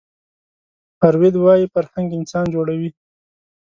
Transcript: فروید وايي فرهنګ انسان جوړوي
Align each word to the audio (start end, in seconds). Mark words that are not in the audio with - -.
فروید 0.99 1.35
وايي 1.43 1.65
فرهنګ 1.73 2.07
انسان 2.19 2.45
جوړوي 2.55 2.89